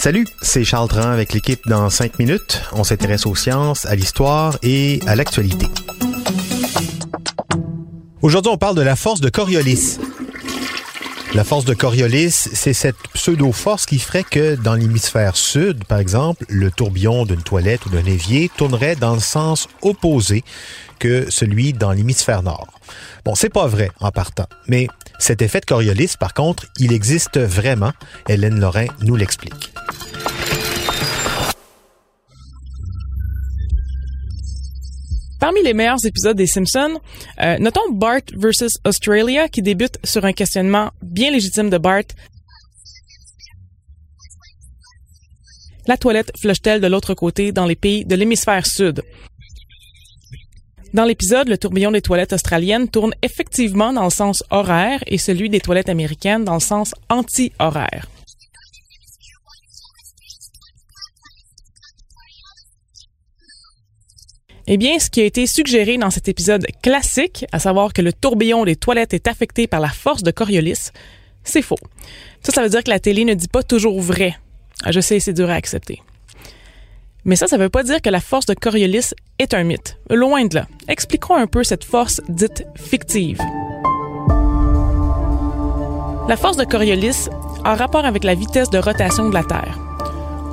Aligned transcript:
Salut, 0.00 0.26
c'est 0.42 0.64
Charles 0.64 0.88
Dran 0.88 1.02
avec 1.02 1.32
l'équipe 1.32 1.60
dans 1.68 1.88
5 1.88 2.18
minutes. 2.18 2.62
On 2.72 2.82
s'intéresse 2.82 3.26
aux 3.26 3.36
sciences, 3.36 3.86
à 3.86 3.94
l'histoire 3.94 4.58
et 4.64 4.98
à 5.06 5.14
l'actualité. 5.14 5.66
Aujourd'hui, 8.22 8.50
on 8.52 8.58
parle 8.58 8.74
de 8.74 8.82
la 8.82 8.96
force 8.96 9.20
de 9.20 9.28
Coriolis. 9.28 9.98
La 11.38 11.44
force 11.44 11.64
de 11.64 11.72
Coriolis, 11.72 12.32
c'est 12.32 12.72
cette 12.72 12.96
pseudo-force 13.14 13.86
qui 13.86 14.00
ferait 14.00 14.24
que 14.24 14.56
dans 14.56 14.74
l'hémisphère 14.74 15.36
sud, 15.36 15.84
par 15.84 16.00
exemple, 16.00 16.44
le 16.48 16.72
tourbillon 16.72 17.26
d'une 17.26 17.44
toilette 17.44 17.86
ou 17.86 17.90
d'un 17.90 18.04
évier 18.06 18.50
tournerait 18.56 18.96
dans 18.96 19.14
le 19.14 19.20
sens 19.20 19.68
opposé 19.82 20.42
que 20.98 21.30
celui 21.30 21.74
dans 21.74 21.92
l'hémisphère 21.92 22.42
nord. 22.42 22.66
Bon, 23.24 23.36
c'est 23.36 23.50
pas 23.50 23.68
vrai 23.68 23.92
en 24.00 24.10
partant, 24.10 24.48
mais 24.66 24.88
cet 25.20 25.40
effet 25.40 25.60
de 25.60 25.66
Coriolis, 25.66 26.14
par 26.18 26.34
contre, 26.34 26.66
il 26.76 26.92
existe 26.92 27.38
vraiment. 27.38 27.92
Hélène 28.28 28.58
Lorrain 28.58 28.86
nous 29.02 29.14
l'explique. 29.14 29.72
Parmi 35.48 35.62
les 35.62 35.72
meilleurs 35.72 36.04
épisodes 36.04 36.36
des 36.36 36.46
Simpsons, 36.46 37.00
euh, 37.40 37.56
notons 37.56 37.90
Bart 37.90 38.20
vs. 38.36 38.68
Australia 38.84 39.48
qui 39.48 39.62
débute 39.62 39.96
sur 40.04 40.26
un 40.26 40.34
questionnement 40.34 40.90
bien 41.00 41.30
légitime 41.30 41.70
de 41.70 41.78
Bart. 41.78 42.02
La 45.86 45.96
toilette 45.96 46.32
flush-t-elle 46.38 46.82
de 46.82 46.86
l'autre 46.86 47.14
côté 47.14 47.50
dans 47.50 47.64
les 47.64 47.76
pays 47.76 48.04
de 48.04 48.14
l'hémisphère 48.14 48.66
sud? 48.66 49.02
Dans 50.92 51.06
l'épisode, 51.06 51.48
le 51.48 51.56
tourbillon 51.56 51.92
des 51.92 52.02
toilettes 52.02 52.34
australiennes 52.34 52.90
tourne 52.90 53.14
effectivement 53.22 53.94
dans 53.94 54.04
le 54.04 54.10
sens 54.10 54.44
horaire 54.50 55.02
et 55.06 55.16
celui 55.16 55.48
des 55.48 55.60
toilettes 55.60 55.88
américaines 55.88 56.44
dans 56.44 56.52
le 56.52 56.60
sens 56.60 56.94
anti-horaire. 57.08 58.06
Eh 64.70 64.76
bien, 64.76 64.98
ce 64.98 65.08
qui 65.08 65.22
a 65.22 65.24
été 65.24 65.46
suggéré 65.46 65.96
dans 65.96 66.10
cet 66.10 66.28
épisode 66.28 66.66
classique, 66.82 67.46
à 67.52 67.58
savoir 67.58 67.94
que 67.94 68.02
le 68.02 68.12
tourbillon 68.12 68.66
des 68.66 68.76
toilettes 68.76 69.14
est 69.14 69.26
affecté 69.26 69.66
par 69.66 69.80
la 69.80 69.88
force 69.88 70.22
de 70.22 70.30
Coriolis, 70.30 70.90
c'est 71.42 71.62
faux. 71.62 71.78
Ça, 72.42 72.52
ça 72.52 72.62
veut 72.62 72.68
dire 72.68 72.84
que 72.84 72.90
la 72.90 73.00
télé 73.00 73.24
ne 73.24 73.32
dit 73.32 73.48
pas 73.48 73.62
toujours 73.62 73.98
vrai. 73.98 74.36
Ah, 74.84 74.92
je 74.92 75.00
sais, 75.00 75.20
c'est 75.20 75.32
dur 75.32 75.48
à 75.48 75.54
accepter. 75.54 76.02
Mais 77.24 77.34
ça, 77.34 77.46
ça 77.46 77.56
ne 77.56 77.62
veut 77.62 77.70
pas 77.70 77.82
dire 77.82 78.02
que 78.02 78.10
la 78.10 78.20
force 78.20 78.44
de 78.44 78.52
Coriolis 78.52 79.14
est 79.38 79.54
un 79.54 79.64
mythe. 79.64 79.96
Loin 80.10 80.44
de 80.44 80.56
là. 80.56 80.66
Expliquons 80.86 81.36
un 81.36 81.46
peu 81.46 81.64
cette 81.64 81.84
force 81.84 82.20
dite 82.28 82.64
fictive. 82.76 83.40
La 86.28 86.36
force 86.36 86.58
de 86.58 86.64
Coriolis 86.64 87.30
a 87.64 87.74
rapport 87.74 88.04
avec 88.04 88.22
la 88.22 88.34
vitesse 88.34 88.68
de 88.68 88.76
rotation 88.76 89.30
de 89.30 89.34
la 89.34 89.44
Terre. 89.44 89.87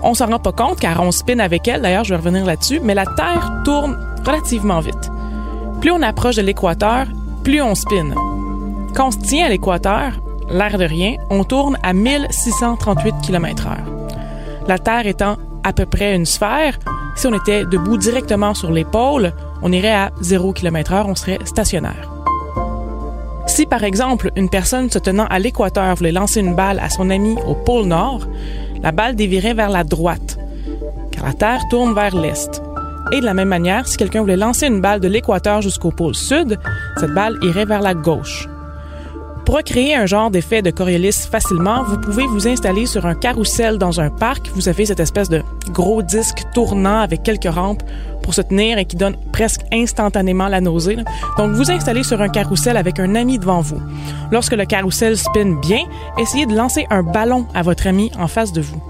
On 0.07 0.13
s'en 0.13 0.27
rend 0.27 0.37
pas 0.37 0.51
compte 0.51 0.79
car 0.79 1.01
on 1.01 1.11
spin 1.11 1.39
avec 1.39 1.67
elle, 1.67 1.81
d'ailleurs 1.81 2.03
je 2.03 2.11
vais 2.11 2.17
revenir 2.17 2.45
là-dessus, 2.45 2.79
mais 2.79 2.93
la 2.93 3.07
Terre 3.07 3.51
tourne 3.65 3.97
relativement 4.23 4.79
vite. 4.79 5.11
Plus 5.81 5.89
on 5.89 6.01
approche 6.03 6.35
de 6.35 6.43
l'équateur, 6.43 7.07
plus 7.43 7.59
on 7.59 7.73
spin. 7.73 8.13
Quand 8.93 9.07
on 9.07 9.11
se 9.11 9.17
tient 9.17 9.47
à 9.47 9.49
l'équateur, 9.49 10.11
l'air 10.47 10.77
de 10.77 10.83
rien, 10.83 11.15
on 11.31 11.43
tourne 11.43 11.79
à 11.81 11.93
1638 11.93 13.15
km/h. 13.23 13.77
La 14.67 14.77
Terre 14.77 15.07
étant 15.07 15.37
à 15.63 15.73
peu 15.73 15.87
près 15.87 16.15
une 16.15 16.27
sphère, 16.27 16.77
si 17.15 17.25
on 17.25 17.33
était 17.33 17.65
debout 17.65 17.97
directement 17.97 18.53
sur 18.53 18.71
l'épaule, 18.71 19.33
on 19.63 19.71
irait 19.71 19.95
à 19.95 20.11
0 20.21 20.53
km/h, 20.53 21.05
on 21.07 21.15
serait 21.15 21.39
stationnaire. 21.45 22.11
Si 23.47 23.65
par 23.65 23.83
exemple 23.83 24.31
une 24.35 24.49
personne 24.49 24.91
se 24.91 24.99
tenant 24.99 25.25
à 25.31 25.39
l'équateur 25.39 25.95
voulait 25.95 26.11
lancer 26.11 26.41
une 26.41 26.55
balle 26.55 26.79
à 26.79 26.89
son 26.91 27.09
ami 27.09 27.35
au 27.47 27.55
pôle 27.55 27.85
Nord, 27.85 28.21
la 28.85 28.91
balle 28.91 29.15
dévierait 29.15 29.55
vers 29.55 29.71
la 29.71 29.83
droite, 29.83 30.37
car 31.11 31.25
la 31.25 31.33
Terre 31.33 31.61
tourne 31.71 31.95
vers 31.95 32.15
l'Est. 32.15 32.61
Et 33.11 33.19
de 33.19 33.25
la 33.25 33.33
même 33.33 33.47
manière, 33.47 33.87
si 33.87 33.97
quelqu'un 33.97 34.21
voulait 34.21 34.37
lancer 34.37 34.67
une 34.67 34.79
balle 34.79 34.99
de 34.99 35.07
l'équateur 35.07 35.63
jusqu'au 35.63 35.89
pôle 35.89 36.13
Sud, 36.13 36.59
cette 36.97 37.13
balle 37.13 37.35
irait 37.41 37.65
vers 37.65 37.81
la 37.81 37.95
gauche. 37.95 38.47
Pour 39.45 39.57
recréer 39.57 39.93
un 39.93 40.07
genre 40.07 40.31
d'effet 40.31 40.63
de 40.63 40.71
Coriolis 40.71 41.27
facilement, 41.29 41.83
vous 41.83 41.99
pouvez 41.99 42.25
vous 42.25 42.47
installer 42.47 42.87
sur 42.87 43.05
un 43.05 43.13
carrousel 43.13 43.77
dans 43.77 44.01
un 44.01 44.09
parc. 44.09 44.49
Vous 44.55 44.69
avez 44.69 44.87
cette 44.87 44.99
espèce 44.99 45.29
de 45.29 45.43
gros 45.69 46.01
disque 46.01 46.41
tournant 46.55 46.99
avec 46.99 47.21
quelques 47.21 47.53
rampes 47.53 47.83
pour 48.23 48.33
se 48.33 48.41
tenir 48.41 48.79
et 48.79 48.85
qui 48.85 48.95
donne 48.95 49.15
presque 49.31 49.61
instantanément 49.71 50.47
la 50.47 50.61
nausée. 50.61 50.97
Donc, 51.37 51.51
vous 51.51 51.69
installez 51.69 52.01
sur 52.01 52.21
un 52.21 52.29
carrousel 52.29 52.75
avec 52.75 52.99
un 52.99 53.13
ami 53.13 53.37
devant 53.37 53.61
vous. 53.61 53.79
Lorsque 54.31 54.53
le 54.53 54.65
carrousel 54.65 55.15
spinne 55.15 55.61
bien, 55.61 55.83
essayez 56.17 56.47
de 56.47 56.55
lancer 56.55 56.87
un 56.89 57.03
ballon 57.03 57.45
à 57.53 57.61
votre 57.61 57.85
ami 57.85 58.11
en 58.17 58.27
face 58.27 58.51
de 58.51 58.61
vous. 58.61 58.81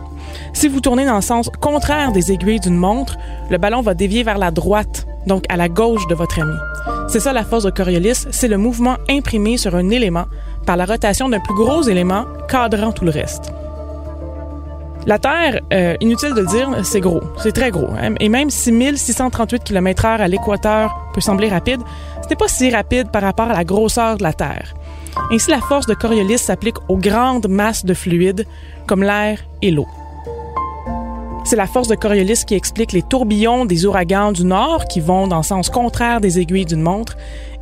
Si 0.54 0.70
vous 0.70 0.80
tournez 0.80 1.06
dans 1.06 1.16
le 1.16 1.22
sens 1.22 1.50
contraire 1.60 2.14
des 2.14 2.32
aiguilles 2.32 2.62
d'une 2.62 2.78
montre, 2.78 3.18
le 3.50 3.58
ballon 3.58 3.82
va 3.82 3.94
dévier 3.94 4.24
vers 4.24 4.38
la 4.38 4.52
droite, 4.52 5.06
donc 5.28 5.44
à 5.50 5.58
la 5.58 5.68
gauche 5.68 6.08
de 6.08 6.16
votre 6.16 6.40
ami. 6.40 6.56
C'est 7.08 7.20
ça 7.20 7.34
la 7.34 7.44
force 7.44 7.64
de 7.64 7.70
Coriolis, 7.70 8.26
c'est 8.32 8.48
le 8.48 8.58
mouvement 8.58 8.98
imprimé 9.10 9.58
sur 9.58 9.76
un 9.76 9.90
élément 9.90 10.26
par 10.66 10.76
la 10.76 10.86
rotation 10.86 11.30
d'un 11.30 11.40
plus 11.40 11.54
gros 11.54 11.84
élément 11.84 12.26
cadrant 12.50 12.92
tout 12.92 13.06
le 13.06 13.12
reste. 13.12 13.54
La 15.06 15.20
Terre, 15.20 15.62
euh, 15.72 15.96
inutile 16.02 16.34
de 16.34 16.42
le 16.42 16.48
dire, 16.48 16.68
c'est 16.84 17.00
gros, 17.00 17.22
c'est 17.38 17.52
très 17.52 17.70
gros. 17.70 17.90
Hein. 18.02 18.16
Et 18.20 18.28
même 18.28 18.50
si 18.50 18.72
1638 18.72 19.64
km/h 19.64 20.20
à 20.20 20.28
l'équateur 20.28 20.96
peut 21.14 21.22
sembler 21.22 21.48
rapide, 21.48 21.80
ce 22.24 22.30
n'est 22.30 22.36
pas 22.36 22.48
si 22.48 22.72
rapide 22.72 23.12
par 23.12 23.22
rapport 23.22 23.52
à 23.52 23.54
la 23.54 23.64
grosseur 23.64 24.18
de 24.18 24.24
la 24.24 24.34
Terre. 24.34 24.74
Ainsi, 25.32 25.52
la 25.52 25.62
force 25.62 25.86
de 25.86 25.94
Coriolis 25.94 26.40
s'applique 26.40 26.78
aux 26.90 26.98
grandes 26.98 27.48
masses 27.48 27.86
de 27.86 27.94
fluides 27.94 28.48
comme 28.88 29.04
l'air 29.04 29.40
et 29.62 29.70
l'eau. 29.70 29.88
C'est 31.46 31.56
la 31.56 31.68
force 31.68 31.88
de 31.88 31.94
Coriolis 31.94 32.44
qui 32.44 32.56
explique 32.56 32.92
les 32.92 33.04
tourbillons 33.04 33.66
des 33.66 33.86
ouragans 33.86 34.32
du 34.32 34.44
nord 34.44 34.86
qui 34.86 35.00
vont 35.00 35.28
dans 35.28 35.38
le 35.38 35.44
sens 35.44 35.70
contraire 35.70 36.20
des 36.20 36.40
aiguilles 36.40 36.66
d'une 36.66 36.82
montre 36.82 37.16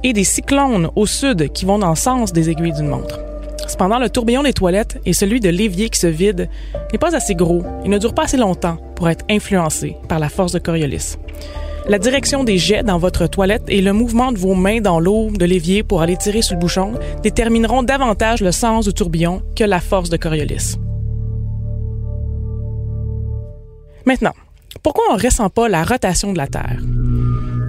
et 0.04 0.14
des 0.14 0.24
cyclones 0.24 0.90
au 0.96 1.06
sud 1.06 1.52
qui 1.52 1.66
vont 1.66 1.80
dans 1.80 1.90
le 1.90 1.98
sens 1.98 2.32
des 2.32 2.50
aiguilles 2.50 2.72
d'une 2.72 2.88
montre. 2.88 3.20
Cependant, 3.68 4.00
le 4.00 4.10
tourbillon 4.10 4.42
des 4.42 4.54
toilettes 4.54 5.02
et 5.06 5.12
celui 5.12 5.42
de 5.42 5.50
l'évier 5.50 5.90
qui 5.90 6.00
se 6.00 6.08
vide 6.08 6.50
n'est 6.94 6.98
pas 6.98 7.14
assez 7.14 7.36
gros 7.36 7.62
et 7.84 7.90
ne 7.90 7.98
dure 7.98 8.14
pas 8.14 8.24
assez 8.24 8.38
longtemps 8.38 8.78
pour 8.96 9.10
être 9.10 9.26
influencé 9.30 9.98
par 10.08 10.18
la 10.18 10.30
force 10.30 10.54
de 10.54 10.60
Coriolis. 10.60 11.18
La 11.90 12.00
direction 12.00 12.46
des 12.46 12.58
jets 12.58 12.84
dans 12.84 12.98
votre 12.98 13.28
toilette 13.28 13.66
et 13.68 13.82
le 13.82 13.92
mouvement 13.92 14.32
de 14.32 14.38
vos 14.38 14.56
mains 14.56 14.80
dans 14.80 15.02
l'eau 15.02 15.30
de 15.30 15.44
l'évier 15.44 15.84
pour 15.84 16.02
aller 16.02 16.16
tirer 16.16 16.42
sur 16.42 16.56
le 16.56 16.62
bouchon 16.62 16.94
détermineront 17.22 17.84
davantage 17.84 18.40
le 18.40 18.54
sens 18.54 18.86
du 18.86 18.94
tourbillon 18.94 19.42
que 19.58 19.66
la 19.66 19.82
force 19.82 20.10
de 20.10 20.16
Coriolis. 20.16 20.78
Maintenant, 24.06 24.34
pourquoi 24.82 25.06
on 25.12 25.18
ne 25.18 25.22
ressent 25.22 25.50
pas 25.50 25.70
la 25.70 25.84
rotation 25.84 26.34
de 26.34 26.38
la 26.38 26.48
Terre? 26.48 26.80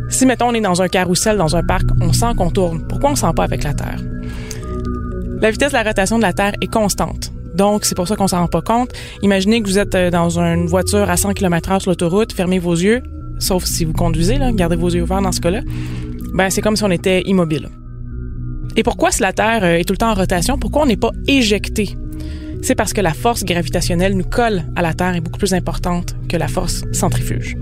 Si, 0.08 0.26
mettons, 0.26 0.48
on 0.48 0.54
est 0.54 0.60
dans 0.60 0.82
un 0.82 0.88
carrousel, 0.88 1.36
dans 1.36 1.56
un 1.56 1.62
parc, 1.62 1.84
on 2.00 2.12
sent 2.12 2.34
qu'on 2.36 2.50
tourne. 2.50 2.86
Pourquoi 2.88 3.10
on 3.10 3.12
ne 3.12 3.18
sent 3.18 3.32
pas 3.36 3.44
avec 3.44 3.62
la 3.64 3.74
Terre? 3.74 4.00
La 5.40 5.50
vitesse 5.50 5.72
de 5.72 5.76
la 5.76 5.82
rotation 5.82 6.16
de 6.16 6.22
la 6.22 6.32
Terre 6.32 6.54
est 6.60 6.72
constante. 6.72 7.32
Donc, 7.54 7.84
c'est 7.84 7.94
pour 7.94 8.08
ça 8.08 8.16
qu'on 8.16 8.26
s'en 8.26 8.40
rend 8.40 8.48
pas 8.48 8.62
compte. 8.62 8.90
Imaginez 9.22 9.62
que 9.62 9.68
vous 9.68 9.78
êtes 9.78 9.94
euh, 9.94 10.10
dans 10.10 10.40
une 10.40 10.66
voiture 10.66 11.08
à 11.08 11.16
100 11.16 11.34
km 11.34 11.70
h 11.70 11.80
sur 11.80 11.90
l'autoroute, 11.90 12.32
fermez 12.32 12.58
vos 12.58 12.74
yeux, 12.74 13.02
sauf 13.38 13.64
si 13.64 13.84
vous 13.84 13.92
conduisez, 13.92 14.38
là, 14.38 14.50
gardez 14.52 14.76
vos 14.76 14.88
yeux 14.88 15.02
ouverts 15.02 15.22
dans 15.22 15.32
ce 15.32 15.40
cas-là. 15.40 15.60
Ben, 16.34 16.50
c'est 16.50 16.62
comme 16.62 16.76
si 16.76 16.82
on 16.82 16.90
était 16.90 17.22
immobile. 17.26 17.68
Et 18.76 18.82
pourquoi, 18.82 19.12
si 19.12 19.22
la 19.22 19.32
Terre 19.32 19.62
euh, 19.62 19.76
est 19.76 19.84
tout 19.84 19.92
le 19.92 19.98
temps 19.98 20.10
en 20.10 20.14
rotation, 20.14 20.58
pourquoi 20.58 20.82
on 20.82 20.86
n'est 20.86 20.96
pas 20.96 21.12
éjecté? 21.28 21.96
C'est 22.64 22.74
parce 22.74 22.94
que 22.94 23.02
la 23.02 23.12
force 23.12 23.44
gravitationnelle 23.44 24.16
nous 24.16 24.24
colle 24.24 24.64
à 24.74 24.80
la 24.80 24.94
Terre 24.94 25.14
est 25.14 25.20
beaucoup 25.20 25.38
plus 25.38 25.52
importante 25.52 26.16
que 26.30 26.36
la 26.38 26.48
force 26.48 26.82
centrifuge. 26.92 27.56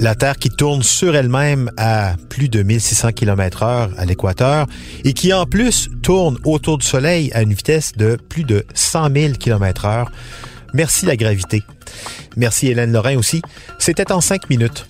La 0.00 0.16
Terre 0.16 0.36
qui 0.36 0.48
tourne 0.48 0.82
sur 0.82 1.14
elle-même 1.14 1.70
à 1.76 2.16
plus 2.28 2.48
de 2.48 2.64
1600 2.64 3.12
km 3.12 3.62
heure 3.62 3.90
à 3.96 4.04
l'équateur 4.04 4.66
et 5.04 5.12
qui 5.12 5.32
en 5.32 5.46
plus 5.46 5.88
tourne 6.02 6.36
autour 6.44 6.78
du 6.78 6.86
Soleil 6.86 7.30
à 7.32 7.42
une 7.42 7.52
vitesse 7.52 7.92
de 7.96 8.16
plus 8.28 8.42
de 8.42 8.64
100 8.74 9.14
000 9.14 9.34
km 9.34 9.84
heure. 9.84 10.10
Merci 10.74 11.06
la 11.06 11.16
gravité. 11.16 11.62
Merci 12.36 12.68
Hélène 12.68 12.92
Lorrain 12.92 13.16
aussi. 13.16 13.40
C'était 13.78 14.10
en 14.10 14.20
cinq 14.20 14.50
minutes. 14.50 14.86